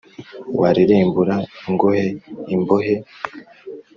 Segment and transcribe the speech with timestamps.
[0.59, 1.35] warerembura
[1.67, 2.03] ingohe
[2.55, 2.93] imbohe